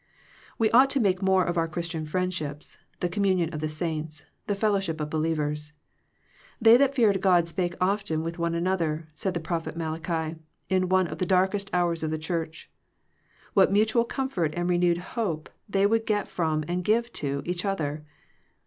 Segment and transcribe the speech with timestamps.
[0.57, 4.55] We ought to make more of our Christian friendships, the communion of the saints, the
[4.55, 5.73] fellowship of believers.
[6.59, 10.37] "They that feared God spake often one with another," said the prophet Malachi
[10.69, 12.67] in one of the darkest hours of the church.
[13.53, 18.03] What mutual comfort, and renewed hope, they would get from, and give to, each other!